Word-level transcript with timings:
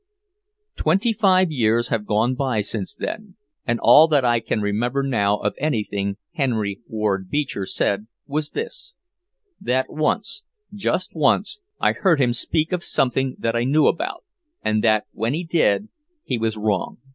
Twenty 0.75 1.13
five 1.13 1.51
years 1.51 1.89
have 1.89 2.07
gone 2.07 2.35
since 2.63 2.95
then, 2.95 3.35
and 3.67 3.79
all 3.83 4.07
that 4.07 4.25
I 4.25 4.39
can 4.39 4.59
remember 4.59 5.03
now 5.03 5.37
of 5.37 5.53
anything 5.59 6.17
Henry 6.33 6.79
Ward 6.87 7.29
Beecher 7.29 7.67
said 7.67 8.07
was 8.25 8.49
this 8.49 8.95
that 9.59 9.91
once, 9.93 10.41
just 10.73 11.11
once, 11.13 11.59
I 11.79 11.91
heard 11.91 12.19
him 12.19 12.33
speak 12.33 12.71
of 12.71 12.83
something 12.83 13.35
that 13.37 13.55
I 13.55 13.63
knew 13.63 13.85
about, 13.85 14.23
and 14.63 14.83
that 14.83 15.05
when 15.11 15.35
he 15.35 15.43
did 15.43 15.89
he 16.23 16.39
was 16.39 16.57
wrong. 16.57 16.97